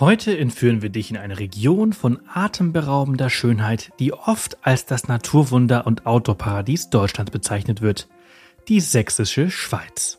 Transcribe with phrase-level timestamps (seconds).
[0.00, 5.86] Heute entführen wir dich in eine Region von atemberaubender Schönheit, die oft als das Naturwunder
[5.86, 8.08] und Outdoor-Paradies Deutschlands bezeichnet wird,
[8.66, 10.18] die sächsische Schweiz.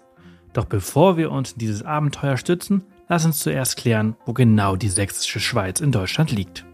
[0.54, 4.88] Doch bevor wir uns in dieses Abenteuer stützen, lass uns zuerst klären, wo genau die
[4.88, 6.66] sächsische Schweiz in Deutschland liegt.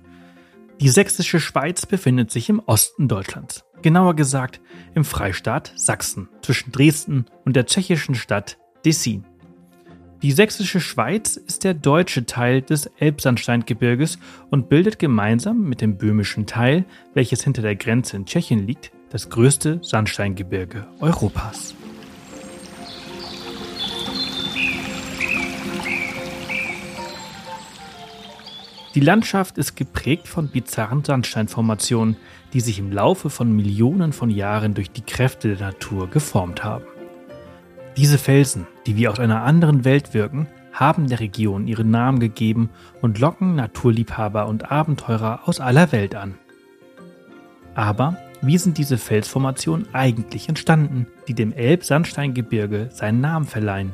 [0.79, 4.61] Die sächsische Schweiz befindet sich im Osten Deutschlands, genauer gesagt
[4.93, 9.25] im Freistaat Sachsen zwischen Dresden und der tschechischen Stadt Dessin.
[10.21, 14.19] Die sächsische Schweiz ist der deutsche Teil des Elbsandsteingebirges
[14.51, 19.31] und bildet gemeinsam mit dem böhmischen Teil, welches hinter der Grenze in Tschechien liegt, das
[19.31, 21.73] größte Sandsteingebirge Europas.
[28.93, 32.15] Die Landschaft ist geprägt von bizarren Sandsteinformationen,
[32.53, 36.90] die sich im Laufe von Millionen von Jahren durch die Kräfte der Natur geformt haben.
[37.97, 42.69] Diese Felsen, die wie aus einer anderen Welt wirken, haben der Region ihren Namen gegeben
[43.01, 46.35] und locken Naturliebhaber und Abenteurer aus aller Welt an.
[47.75, 53.91] Aber wie sind diese Felsformationen eigentlich entstanden, die dem Elbsandsteingebirge seinen Namen verleihen?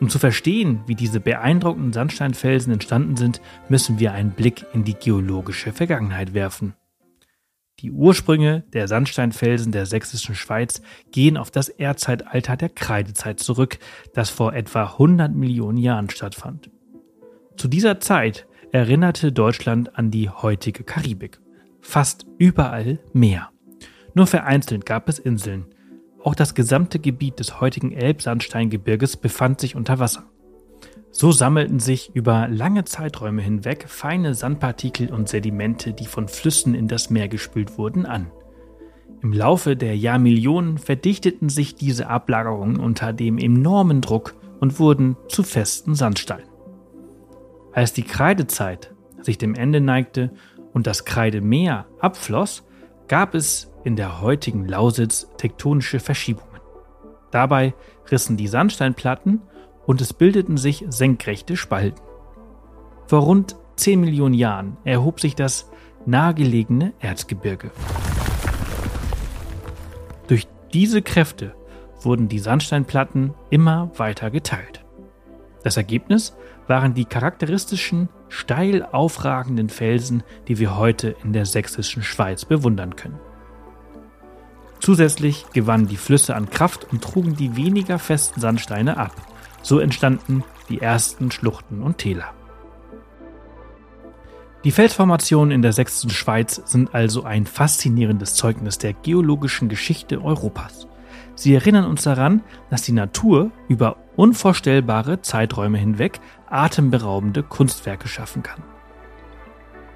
[0.00, 4.94] Um zu verstehen, wie diese beeindruckenden Sandsteinfelsen entstanden sind, müssen wir einen Blick in die
[4.94, 6.74] geologische Vergangenheit werfen.
[7.82, 13.78] Die Ursprünge der Sandsteinfelsen der sächsischen Schweiz gehen auf das Erdzeitalter der Kreidezeit zurück,
[14.14, 16.70] das vor etwa 100 Millionen Jahren stattfand.
[17.56, 21.40] Zu dieser Zeit erinnerte Deutschland an die heutige Karibik.
[21.80, 23.50] Fast überall Meer.
[24.14, 25.66] Nur vereinzelt gab es Inseln.
[26.22, 30.31] Auch das gesamte Gebiet des heutigen Elbsandsteingebirges befand sich unter Wasser.
[31.14, 36.88] So sammelten sich über lange Zeiträume hinweg feine Sandpartikel und Sedimente, die von Flüssen in
[36.88, 38.30] das Meer gespült wurden, an.
[39.22, 45.42] Im Laufe der Jahrmillionen verdichteten sich diese Ablagerungen unter dem enormen Druck und wurden zu
[45.42, 46.48] festen Sandsteinen.
[47.72, 50.32] Als die Kreidezeit sich dem Ende neigte
[50.72, 52.64] und das Kreidemeer abfloss,
[53.06, 56.60] gab es in der heutigen Lausitz tektonische Verschiebungen.
[57.30, 57.74] Dabei
[58.10, 59.42] rissen die Sandsteinplatten
[59.86, 62.00] und es bildeten sich senkrechte Spalten.
[63.06, 65.70] Vor rund 10 Millionen Jahren erhob sich das
[66.06, 67.70] nahegelegene Erzgebirge.
[70.28, 71.54] Durch diese Kräfte
[72.00, 74.84] wurden die Sandsteinplatten immer weiter geteilt.
[75.62, 82.44] Das Ergebnis waren die charakteristischen, steil aufragenden Felsen, die wir heute in der sächsischen Schweiz
[82.44, 83.20] bewundern können.
[84.80, 89.12] Zusätzlich gewannen die Flüsse an Kraft und trugen die weniger festen Sandsteine ab.
[89.62, 92.32] So entstanden die ersten Schluchten und Täler.
[94.64, 100.86] Die Felsformationen in der sächsischen Schweiz sind also ein faszinierendes Zeugnis der geologischen Geschichte Europas.
[101.34, 108.62] Sie erinnern uns daran, dass die Natur über unvorstellbare Zeiträume hinweg atemberaubende Kunstwerke schaffen kann.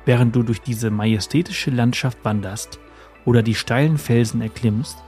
[0.04, 2.80] Während du durch diese majestätische Landschaft wanderst
[3.24, 4.98] oder die steilen Felsen erklimmst,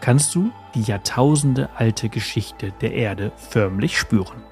[0.00, 4.42] kannst du die Jahrtausende alte Geschichte der Erde förmlich spüren.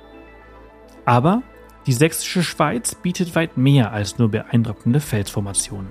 [1.05, 1.43] Aber
[1.87, 5.91] die sächsische Schweiz bietet weit mehr als nur beeindruckende Felsformationen.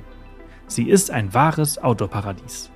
[0.67, 2.71] Sie ist ein wahres Outdoor-Paradies.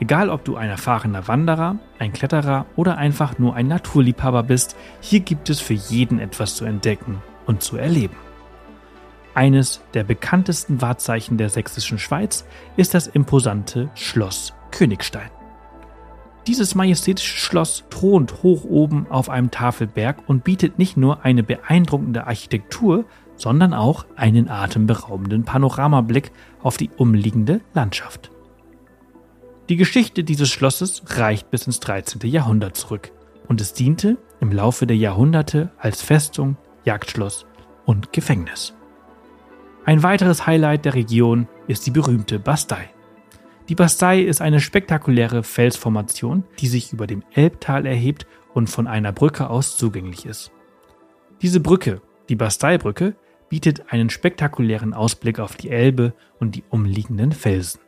[0.00, 5.20] Egal ob du ein erfahrener Wanderer, ein Kletterer oder einfach nur ein Naturliebhaber bist, hier
[5.20, 8.16] gibt es für jeden etwas zu entdecken und zu erleben.
[9.34, 12.46] Eines der bekanntesten Wahrzeichen der sächsischen Schweiz
[12.76, 15.30] ist das imposante Schloss Königstein.
[16.46, 22.26] Dieses majestätische Schloss thront hoch oben auf einem Tafelberg und bietet nicht nur eine beeindruckende
[22.26, 23.04] Architektur,
[23.36, 28.30] sondern auch einen atemberaubenden Panoramablick auf die umliegende Landschaft.
[29.68, 32.28] Die Geschichte dieses Schlosses reicht bis ins 13.
[32.28, 33.12] Jahrhundert zurück
[33.46, 37.46] und es diente im Laufe der Jahrhunderte als Festung, Jagdschloss
[37.86, 38.74] und Gefängnis.
[39.84, 42.90] Ein weiteres Highlight der Region ist die berühmte Bastei.
[43.68, 49.12] Die Bastei ist eine spektakuläre Felsformation, die sich über dem Elbtal erhebt und von einer
[49.12, 50.50] Brücke aus zugänglich ist.
[51.42, 53.14] Diese Brücke, die Basteibrücke,
[53.48, 57.80] bietet einen spektakulären Ausblick auf die Elbe und die umliegenden Felsen.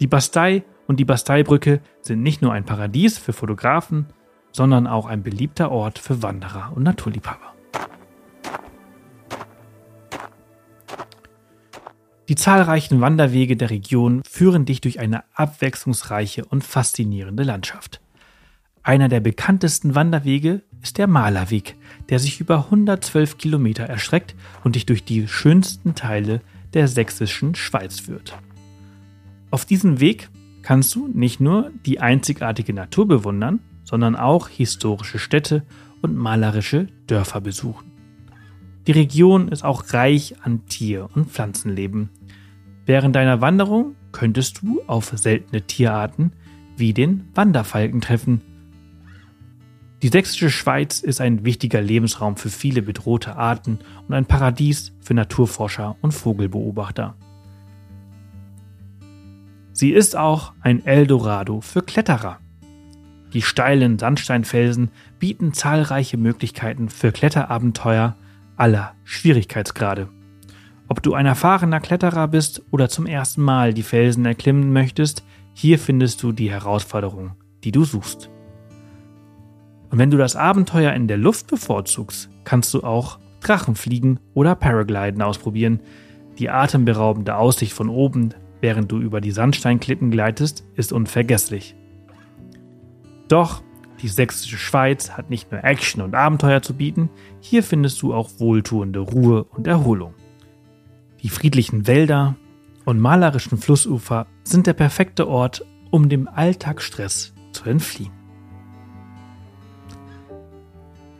[0.00, 4.06] Die Bastei und die Basteibrücke sind nicht nur ein Paradies für Fotografen,
[4.52, 7.55] sondern auch ein beliebter Ort für Wanderer und Naturliebhaber.
[12.28, 18.00] Die zahlreichen Wanderwege der Region führen dich durch eine abwechslungsreiche und faszinierende Landschaft.
[18.82, 21.76] Einer der bekanntesten Wanderwege ist der Malerweg,
[22.08, 24.34] der sich über 112 Kilometer erstreckt
[24.64, 26.40] und dich durch die schönsten Teile
[26.74, 28.36] der sächsischen Schweiz führt.
[29.52, 30.28] Auf diesem Weg
[30.62, 35.62] kannst du nicht nur die einzigartige Natur bewundern, sondern auch historische Städte
[36.02, 37.92] und malerische Dörfer besuchen.
[38.86, 42.10] Die Region ist auch reich an Tier- und Pflanzenleben.
[42.86, 46.32] Während deiner Wanderung könntest du auf seltene Tierarten
[46.76, 48.40] wie den Wanderfalken treffen.
[50.02, 55.14] Die sächsische Schweiz ist ein wichtiger Lebensraum für viele bedrohte Arten und ein Paradies für
[55.14, 57.16] Naturforscher und Vogelbeobachter.
[59.72, 62.38] Sie ist auch ein Eldorado für Kletterer.
[63.32, 68.16] Die steilen Sandsteinfelsen bieten zahlreiche Möglichkeiten für Kletterabenteuer
[68.56, 70.08] aller Schwierigkeitsgrade.
[70.88, 75.78] Ob du ein erfahrener Kletterer bist oder zum ersten Mal die Felsen erklimmen möchtest, hier
[75.78, 77.32] findest du die Herausforderung,
[77.64, 78.30] die du suchst.
[79.90, 85.22] Und wenn du das Abenteuer in der Luft bevorzugst, kannst du auch Drachenfliegen oder Paragliden
[85.22, 85.80] ausprobieren.
[86.38, 91.74] Die atemberaubende Aussicht von oben, während du über die Sandsteinklippen gleitest, ist unvergesslich.
[93.28, 93.62] Doch
[94.02, 97.08] die sächsische Schweiz hat nicht nur Action und Abenteuer zu bieten,
[97.40, 100.14] hier findest du auch wohltuende Ruhe und Erholung.
[101.26, 102.36] Die friedlichen Wälder
[102.84, 108.12] und malerischen Flussufer sind der perfekte Ort, um dem Alltagsstress zu entfliehen.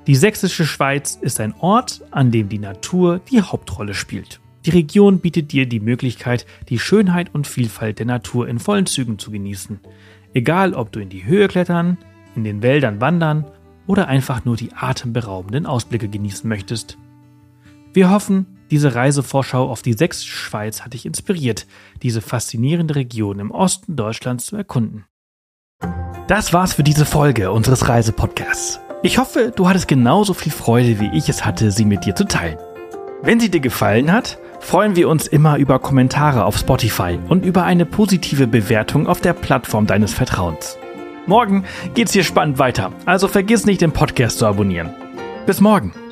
[0.07, 4.39] Die sächsische Schweiz ist ein Ort, an dem die Natur die Hauptrolle spielt.
[4.65, 9.19] Die Region bietet dir die Möglichkeit, die Schönheit und Vielfalt der Natur in vollen Zügen
[9.19, 9.81] zu genießen.
[10.35, 11.99] Egal, ob du in die Höhe klettern,
[12.37, 13.45] in den Wäldern wandern
[13.89, 16.97] oder einfach nur die atemberaubenden Ausblicke genießen möchtest.
[17.93, 21.67] Wir hoffen, diese Reisevorschau auf die sächsische Schweiz hat dich inspiriert,
[22.03, 25.05] diese faszinierende Region im Osten Deutschlands zu erkunden.
[26.29, 28.81] Das war's für diese Folge unseres Reisepodcasts.
[29.03, 32.25] Ich hoffe, du hattest genauso viel Freude, wie ich es hatte, sie mit dir zu
[32.25, 32.59] teilen.
[33.23, 37.65] Wenn sie dir gefallen hat, freuen wir uns immer über Kommentare auf Spotify und über
[37.65, 40.79] eine positive Bewertung auf der Plattform deines Vertrauens.
[41.27, 41.65] Morgen
[41.95, 44.91] geht's hier spannend weiter, also vergiss nicht, den Podcast zu abonnieren.
[45.47, 46.06] Bis morgen!